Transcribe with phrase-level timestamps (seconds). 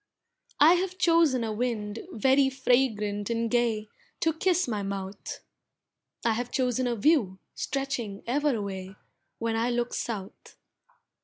[0.59, 3.87] I have chosen a wind very fragrant and gay,
[4.21, 5.41] To kiss my mouth.
[6.25, 8.95] I have chosen a view, stretching ever away,
[9.37, 10.57] When I look south.